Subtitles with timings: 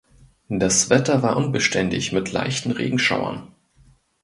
[0.49, 3.49] Das Wetter war unbeständig mit leichten Regenschauern.